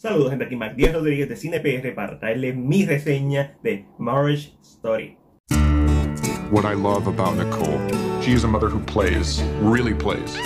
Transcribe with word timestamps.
Saludos, 0.00 0.30
gente, 0.30 0.44
aquí 0.44 0.54
Mac 0.54 0.76
Díaz 0.76 0.94
Rodríguez 0.94 1.28
de 1.28 1.34
CinePR 1.34 1.92
para 1.92 2.20
traerle 2.20 2.52
mi 2.52 2.86
reseña 2.86 3.56
de 3.64 3.84
Marriage 3.98 4.56
Story. 4.62 5.18
What 6.52 6.64
I 6.64 6.74
love 6.74 7.08
about 7.08 7.36
Nicole, 7.36 7.80
she 8.22 8.30
is 8.30 8.44
a 8.44 8.46
mother 8.46 8.68
who 8.68 8.78
plays, 8.78 9.42
really 9.60 9.94
plays. 9.94 10.38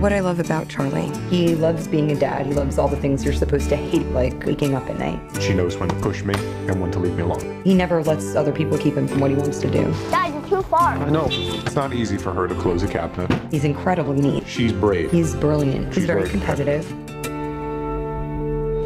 What 0.00 0.12
I 0.12 0.18
love 0.18 0.40
about 0.40 0.68
Charlie, 0.68 1.08
he 1.30 1.54
loves 1.54 1.86
being 1.86 2.10
a 2.10 2.16
dad. 2.16 2.46
He 2.46 2.52
loves 2.52 2.78
all 2.78 2.88
the 2.88 2.96
things 2.96 3.24
you're 3.24 3.32
supposed 3.32 3.68
to 3.68 3.76
hate, 3.76 4.06
like 4.08 4.44
waking 4.44 4.74
up 4.74 4.90
at 4.90 4.98
night. 4.98 5.20
She 5.40 5.54
knows 5.54 5.78
when 5.78 5.88
to 5.90 5.94
push 5.96 6.24
me 6.24 6.34
and 6.66 6.80
when 6.80 6.90
to 6.90 6.98
leave 6.98 7.14
me 7.14 7.22
alone. 7.22 7.62
He 7.62 7.74
never 7.74 8.02
lets 8.02 8.34
other 8.34 8.50
people 8.50 8.76
keep 8.76 8.96
him 8.96 9.06
from 9.06 9.20
what 9.20 9.30
he 9.30 9.36
wants 9.36 9.60
to 9.60 9.70
do. 9.70 9.94
Dad, 10.10 10.34
you're 10.34 10.62
too 10.62 10.68
far. 10.68 10.94
I 10.94 11.10
know. 11.10 11.28
It's 11.30 11.76
not 11.76 11.92
easy 11.92 12.16
for 12.16 12.32
her 12.32 12.48
to 12.48 12.56
close 12.56 12.82
a 12.82 12.88
cabinet. 12.88 13.30
He's 13.52 13.62
incredibly 13.62 14.20
neat. 14.20 14.48
She's 14.48 14.72
brave. 14.72 15.12
He's 15.12 15.36
brilliant. 15.36 15.94
He's 15.94 16.06
very 16.06 16.22
very 16.22 16.30
competitive. 16.30 17.07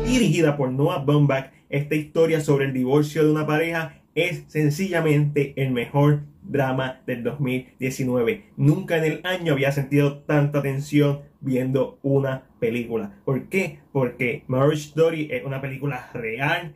Dirigida 0.05 0.57
por 0.57 0.71
Noah 0.71 1.05
Baumbach, 1.05 1.53
esta 1.71 1.95
historia 1.95 2.41
sobre 2.41 2.67
el 2.67 2.73
divorcio 2.73 3.25
de 3.25 3.31
una 3.31 3.47
pareja 3.47 4.03
es 4.15 4.45
sencillamente 4.49 5.55
el 5.57 5.71
mejor 5.71 6.23
drama 6.43 7.01
del 7.07 7.23
2019. 7.23 8.45
Nunca 8.57 8.99
en 8.99 9.05
el 9.05 9.21
año 9.25 9.55
había 9.55 9.73
sentido 9.73 10.19
tanta 10.19 10.61
tensión 10.61 11.21
viendo 11.41 11.99
una 12.03 12.45
película. 12.59 13.15
¿Por 13.25 13.49
qué? 13.49 13.79
Porque 13.93 14.45
Marriage 14.49 14.89
Story 14.89 15.29
es 15.31 15.45
una 15.45 15.61
película 15.61 16.11
real, 16.13 16.75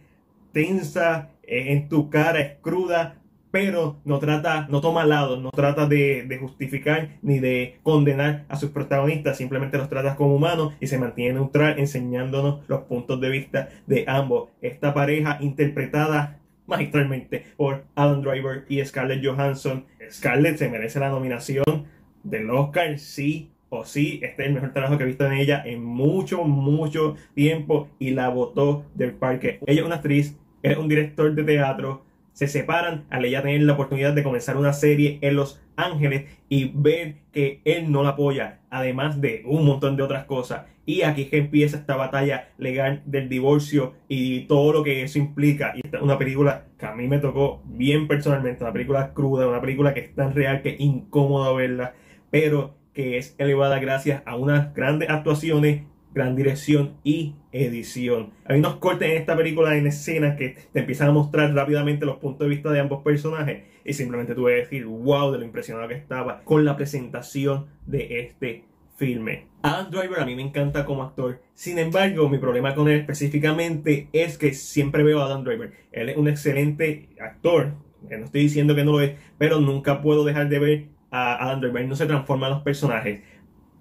tensa, 0.53 1.31
es 1.43 1.69
en 1.69 1.89
tu 1.89 2.09
cara, 2.11 2.41
es 2.41 2.59
cruda, 2.61 3.21
pero 3.57 3.97
no 4.05 4.19
trata, 4.19 4.67
no 4.69 4.83
toma 4.83 5.07
lados, 5.07 5.41
no 5.41 5.51
trata 5.51 5.87
de, 5.87 6.39
justificar 6.39 7.17
ni 7.23 7.39
de 7.39 7.79
condenar 7.83 8.45
a 8.51 8.57
sus 8.57 8.69
protagonistas, 8.69 9.39
simplemente 9.39 9.79
los 9.79 9.89
trata 9.89 10.15
como 10.15 10.37
humanos 10.37 10.75
y 10.79 10.89
se 10.89 10.99
mantiene 10.99 11.33
neutral 11.33 11.79
enseñándonos 11.79 12.69
los 12.69 12.83
puntos 12.83 13.19
de 13.19 13.31
vista 13.31 13.71
de 13.87 14.05
ambos. 14.09 14.51
Esta 14.61 14.93
pareja 14.93 15.39
interpretada 15.41 16.39
magistralmente 16.67 17.47
por 17.57 17.85
Adam 17.95 18.21
Driver 18.21 18.67
y 18.69 18.85
Scarlett 18.85 19.25
Johansson. 19.25 19.87
Scarlett 20.11 20.59
se 20.59 20.69
merece 20.69 21.01
la 21.01 21.09
nominación 21.09 21.87
del 22.25 22.51
Oscar, 22.51 22.99
sí 22.99 23.53
o 23.71 23.87
sí. 23.87 24.21
Este 24.23 24.43
es 24.43 24.49
el 24.49 24.55
mejor 24.55 24.75
trabajo 24.75 24.99
que 24.99 25.05
he 25.05 25.07
visto 25.07 25.25
en 25.25 25.33
ella 25.33 25.63
en 25.65 25.83
mucho, 25.83 26.45
mucho 26.45 27.17
tiempo 27.35 27.89
y 27.99 28.11
la 28.11 28.29
votó 28.29 28.85
del 28.95 29.15
parque. 29.15 29.61
Ella 29.67 29.81
es 29.81 29.87
una 29.87 29.95
actriz, 29.95 30.37
es 30.63 30.77
un 30.77 30.89
director 30.89 31.35
de 31.35 31.43
teatro. 31.43 32.06
Se 32.37 32.49
separan 32.49 33.07
al 33.09 33.25
ella 33.25 33.41
tener 33.41 33.63
la 33.63 33.73
oportunidad 33.73 34.13
de 34.13 34.23
comenzar 34.23 34.59
una 34.59 34.75
serie 34.75 35.19
en 35.23 35.37
Los 35.37 35.59
Ángeles 35.75 36.27
y 36.51 36.71
ver 36.75 37.15
que 37.33 37.63
él 37.65 37.91
no 37.91 38.03
la 38.03 38.11
apoya, 38.11 38.61
además 38.69 39.23
de 39.23 39.43
un 39.47 39.65
montón 39.65 39.97
de 39.97 40.03
otras 40.03 40.27
cosas. 40.27 40.67
Y 40.85 41.01
aquí 41.01 41.25
que 41.31 41.39
empieza 41.39 41.79
esta 41.79 41.97
batalla 41.97 42.51
legal 42.59 43.01
del 43.07 43.31
divorcio 43.31 43.95
y 44.07 44.41
todo 44.49 44.75
lo 44.75 44.85
que 44.85 45.03
eso 45.03 45.19
implica. 45.19 45.73
Y 45.77 45.81
esta 45.83 45.97
es 45.97 46.03
una 46.03 46.19
película 46.19 46.67
que 46.79 46.85
a 46.85 46.95
mí 46.95 47.09
me 47.09 47.21
tocó 47.21 47.63
bien 47.65 48.07
personalmente, 48.07 48.63
una 48.63 48.73
película 48.75 49.15
cruda, 49.15 49.49
una 49.49 49.63
película 49.63 49.95
que 49.95 50.01
es 50.01 50.15
tan 50.15 50.35
real 50.35 50.61
que 50.61 50.75
es 50.75 50.81
incómodo 50.81 51.55
verla, 51.55 51.95
pero 52.31 52.77
que 52.93 53.17
es 53.17 53.35
elevada 53.39 53.79
gracias 53.79 54.23
a 54.27 54.37
unas 54.37 54.75
grandes 54.75 55.09
actuaciones, 55.09 55.85
gran 56.17 56.35
dirección 56.35 56.95
y 57.05 57.35
edición. 57.53 58.33
Hay 58.47 58.59
unos 58.59 58.77
cortes 58.77 59.11
en 59.11 59.19
esta 59.19 59.37
película 59.37 59.77
en 59.77 59.87
escenas 59.87 60.39
que 60.39 60.57
te 60.73 60.81
empiezan 60.81 61.11
a 61.11 61.13
mostrar 61.13 61.55
rápidamente 61.55 62.07
los 62.07 62.17
puntos 62.17 62.49
de 62.49 62.55
vista 62.55 62.73
de 62.73 62.81
ambos 62.81 63.03
personajes 63.03 63.65
y 63.85 63.93
simplemente 63.93 64.35
tuve 64.35 64.53
que 64.53 64.61
decir 64.61 64.87
wow 64.87 65.31
de 65.31 65.39
lo 65.39 65.45
impresionado 65.45 65.87
que 65.89 65.95
estaba 65.95 66.43
con 66.43 66.65
la 66.65 66.75
presentación 66.75 67.67
de 67.85 68.21
este 68.21 68.65
filme. 68.97 69.49
Adam 69.61 69.91
Driver 69.91 70.21
a 70.21 70.25
mí 70.25 70.35
me 70.35 70.41
encanta 70.41 70.87
como 70.87 71.03
actor. 71.03 71.43
Sin 71.53 71.79
embargo, 71.79 72.31
mi 72.31 72.39
problema 72.39 72.75
con 72.75 72.89
él 72.89 73.01
específicamente 73.01 74.09
es 74.15 74.39
que 74.39 74.55
siempre 74.55 75.03
veo 75.03 75.21
a 75.21 75.27
Adam 75.27 75.45
Driver. 75.45 75.71
Él 75.93 76.09
es 76.09 76.17
un 76.17 76.29
excelente 76.29 77.11
actor. 77.21 77.75
No 78.09 78.25
estoy 78.25 78.41
diciendo 78.41 78.75
que 78.75 78.85
no 78.85 78.93
lo 78.93 79.03
es, 79.03 79.17
pero 79.37 79.61
nunca 79.61 80.01
puedo 80.01 80.25
dejar 80.25 80.49
de 80.49 80.59
ver 80.61 80.85
a 81.11 81.45
Adam 81.45 81.61
Driver. 81.61 81.87
No 81.87 81.95
se 81.95 82.07
transforma 82.07 82.47
en 82.47 82.55
los 82.55 82.63
personajes. 82.63 83.21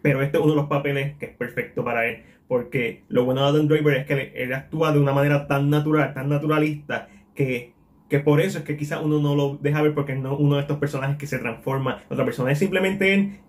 Pero 0.05 0.21
este 0.21 0.37
es 0.37 0.43
uno 0.43 0.53
de 0.53 0.57
los 0.59 0.67
papeles 0.67 1.17
que 1.17 1.25
es 1.25 1.35
perfecto 1.35 1.83
para 1.83 2.05
él. 2.05 2.21
Porque 2.47 3.01
lo 3.07 3.25
bueno 3.25 3.41
de 3.41 3.47
Adam 3.47 3.67
Driver 3.67 3.97
es 3.97 4.05
que 4.05 4.33
él 4.35 4.53
actúa 4.53 4.91
de 4.91 4.99
una 4.99 5.13
manera 5.13 5.47
tan 5.47 5.71
natural, 5.71 6.13
tan 6.13 6.29
naturalista, 6.29 7.09
que 7.33 7.73
que 8.07 8.19
por 8.19 8.39
eso 8.39 8.59
es 8.59 8.63
que 8.63 8.77
quizás 8.77 9.01
uno 9.03 9.19
no 9.19 9.33
lo 9.33 9.57
deja 9.59 9.81
ver 9.81 9.95
porque 9.95 10.13
no 10.13 10.37
uno 10.37 10.57
de 10.57 10.61
estos 10.61 10.77
personajes 10.77 11.17
que 11.17 11.25
se 11.25 11.39
transforma 11.39 12.03
otra 12.07 12.23
persona. 12.23 12.51
Es 12.51 12.59
simplemente 12.59 13.15
él 13.15 13.39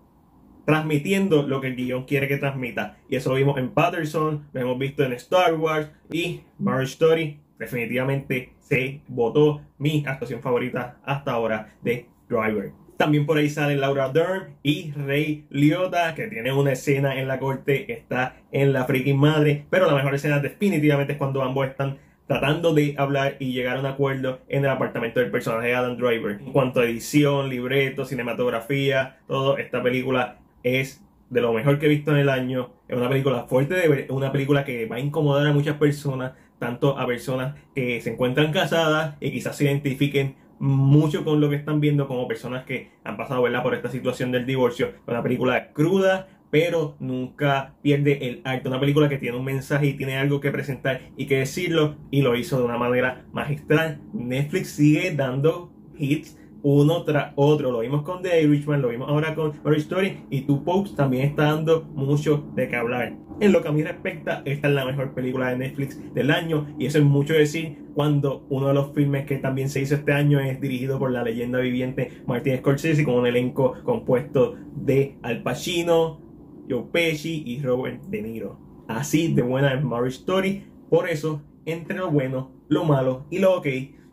transmitiendo 0.64 1.46
lo 1.46 1.60
que 1.60 1.66
el 1.66 1.76
guion 1.76 2.04
quiere 2.04 2.26
que 2.26 2.38
transmita. 2.38 2.96
Y 3.10 3.16
eso 3.16 3.28
lo 3.28 3.36
vimos 3.36 3.58
en 3.58 3.68
Patterson, 3.68 4.46
lo 4.54 4.60
hemos 4.60 4.78
visto 4.78 5.04
en 5.04 5.12
Star 5.12 5.52
Wars 5.54 5.90
y 6.10 6.40
Marriage 6.58 6.92
Story. 6.92 7.38
Definitivamente 7.58 8.54
se 8.60 9.02
votó 9.08 9.60
mi 9.76 10.04
actuación 10.06 10.40
favorita 10.40 11.00
hasta 11.04 11.32
ahora 11.32 11.74
de 11.82 12.08
Driver. 12.30 12.85
También 12.96 13.26
por 13.26 13.36
ahí 13.36 13.50
sale 13.50 13.76
Laura 13.76 14.08
Dern 14.08 14.56
y 14.62 14.92
Ray 14.92 15.46
Liotta, 15.50 16.14
que 16.14 16.28
tiene 16.28 16.52
una 16.52 16.72
escena 16.72 17.20
en 17.20 17.28
la 17.28 17.38
corte 17.38 17.92
está 17.92 18.36
en 18.52 18.72
la 18.72 18.84
freaking 18.84 19.18
madre. 19.18 19.66
Pero 19.68 19.86
la 19.86 19.94
mejor 19.94 20.14
escena 20.14 20.38
definitivamente 20.38 21.12
es 21.12 21.18
cuando 21.18 21.42
ambos 21.42 21.66
están 21.66 21.98
tratando 22.26 22.74
de 22.74 22.94
hablar 22.98 23.36
y 23.38 23.52
llegar 23.52 23.76
a 23.76 23.80
un 23.80 23.86
acuerdo 23.86 24.40
en 24.48 24.64
el 24.64 24.70
apartamento 24.70 25.20
del 25.20 25.30
personaje 25.30 25.74
Adam 25.74 25.96
Driver. 25.96 26.40
En 26.40 26.52
cuanto 26.52 26.80
a 26.80 26.84
edición, 26.84 27.48
libreto, 27.48 28.04
cinematografía, 28.04 29.18
todo, 29.28 29.58
esta 29.58 29.82
película 29.82 30.38
es 30.62 31.02
de 31.30 31.40
lo 31.40 31.52
mejor 31.52 31.78
que 31.78 31.86
he 31.86 31.88
visto 31.90 32.12
en 32.12 32.18
el 32.18 32.28
año. 32.28 32.72
Es 32.88 32.96
una 32.96 33.08
película 33.08 33.44
fuerte 33.44 33.74
de 33.74 33.88
ver, 33.88 34.06
una 34.10 34.32
película 34.32 34.64
que 34.64 34.86
va 34.86 34.96
a 34.96 35.00
incomodar 35.00 35.46
a 35.46 35.52
muchas 35.52 35.76
personas, 35.76 36.32
tanto 36.58 36.98
a 36.98 37.06
personas 37.06 37.56
que 37.74 38.00
se 38.00 38.10
encuentran 38.10 38.52
casadas 38.52 39.16
y 39.20 39.30
quizás 39.30 39.56
se 39.56 39.64
identifiquen 39.64 40.34
mucho 40.58 41.24
con 41.24 41.40
lo 41.40 41.50
que 41.50 41.56
están 41.56 41.80
viendo, 41.80 42.08
como 42.08 42.28
personas 42.28 42.64
que 42.64 42.90
han 43.04 43.16
pasado 43.16 43.42
por 43.62 43.74
esta 43.74 43.90
situación 43.90 44.32
del 44.32 44.46
divorcio. 44.46 44.92
Una 45.06 45.22
película 45.22 45.72
cruda, 45.72 46.28
pero 46.50 46.96
nunca 47.00 47.74
pierde 47.82 48.28
el 48.28 48.40
arte. 48.44 48.68
Una 48.68 48.80
película 48.80 49.08
que 49.08 49.18
tiene 49.18 49.36
un 49.36 49.44
mensaje 49.44 49.86
y 49.86 49.96
tiene 49.96 50.16
algo 50.16 50.40
que 50.40 50.50
presentar 50.50 51.00
y 51.16 51.26
que 51.26 51.38
decirlo, 51.38 51.96
y 52.10 52.22
lo 52.22 52.36
hizo 52.36 52.58
de 52.58 52.64
una 52.64 52.78
manera 52.78 53.26
magistral. 53.32 54.00
Netflix 54.12 54.70
sigue 54.70 55.14
dando 55.14 55.72
hits 55.98 56.38
uno 56.66 57.04
tras 57.04 57.32
otro. 57.36 57.70
Lo 57.70 57.78
vimos 57.78 58.02
con 58.02 58.22
The 58.22 58.42
Irishman, 58.42 58.82
lo 58.82 58.88
vimos 58.88 59.08
ahora 59.08 59.36
con 59.36 59.52
Marriage 59.62 59.82
Story 59.82 60.24
y 60.30 60.40
Two 60.42 60.64
Popes 60.64 60.96
también 60.96 61.26
está 61.26 61.44
dando 61.44 61.82
mucho 61.94 62.44
de 62.56 62.68
qué 62.68 62.74
hablar. 62.74 63.14
En 63.38 63.52
lo 63.52 63.62
que 63.62 63.68
a 63.68 63.72
mí 63.72 63.84
respecta, 63.84 64.42
esta 64.44 64.66
es 64.66 64.74
la 64.74 64.84
mejor 64.84 65.14
película 65.14 65.50
de 65.50 65.58
Netflix 65.58 66.12
del 66.12 66.32
año 66.32 66.66
y 66.76 66.86
eso 66.86 66.98
es 66.98 67.04
mucho 67.04 67.34
decir 67.34 67.86
cuando 67.94 68.46
uno 68.48 68.66
de 68.66 68.74
los 68.74 68.92
filmes 68.92 69.26
que 69.26 69.36
también 69.36 69.68
se 69.68 69.80
hizo 69.80 69.94
este 69.94 70.12
año 70.12 70.40
es 70.40 70.60
dirigido 70.60 70.98
por 70.98 71.12
la 71.12 71.22
leyenda 71.22 71.60
viviente 71.60 72.22
Martin 72.26 72.56
Scorsese 72.58 73.04
con 73.04 73.14
un 73.14 73.28
elenco 73.28 73.76
compuesto 73.84 74.56
de 74.74 75.18
Al 75.22 75.44
Pacino, 75.44 76.20
Joe 76.68 76.86
Pesci 76.90 77.44
y 77.46 77.62
Robert 77.62 78.02
De 78.06 78.22
Niro. 78.22 78.58
Así 78.88 79.32
de 79.32 79.42
buena 79.42 79.72
es 79.72 79.84
Marriage 79.84 80.16
Story. 80.16 80.64
Por 80.90 81.08
eso, 81.08 81.42
entre 81.64 81.98
lo 81.98 82.10
bueno, 82.10 82.50
lo 82.68 82.84
malo 82.84 83.26
y 83.30 83.38
lo 83.38 83.56
ok, 83.58 83.66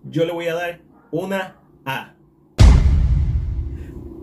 yo 0.04 0.26
le 0.26 0.34
voy 0.34 0.46
a 0.48 0.54
dar 0.54 0.82
una 1.12 1.58
A. 1.86 2.14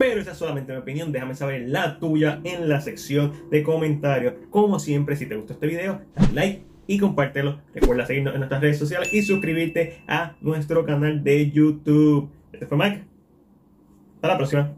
Pero 0.01 0.19
esa 0.19 0.33
es 0.33 0.39
solamente 0.39 0.73
mi 0.73 0.79
opinión. 0.79 1.13
Déjame 1.13 1.35
saber 1.35 1.69
la 1.69 1.99
tuya 1.99 2.41
en 2.45 2.71
la 2.71 2.81
sección 2.81 3.35
de 3.51 3.63
comentarios. 3.63 4.33
Como 4.49 4.79
siempre, 4.79 5.15
si 5.15 5.27
te 5.27 5.37
gustó 5.37 5.53
este 5.53 5.67
video, 5.67 6.01
dale 6.17 6.33
like 6.33 6.63
y 6.87 6.99
compártelo. 6.99 7.61
Recuerda 7.75 8.07
seguirnos 8.07 8.33
en 8.33 8.41
nuestras 8.41 8.63
redes 8.63 8.79
sociales 8.79 9.13
y 9.13 9.21
suscribirte 9.21 10.01
a 10.09 10.37
nuestro 10.41 10.87
canal 10.87 11.23
de 11.23 11.51
YouTube. 11.51 12.31
Este 12.51 12.65
fue 12.65 12.79
Mike. 12.79 13.05
Hasta 14.15 14.29
la 14.29 14.37
próxima. 14.39 14.75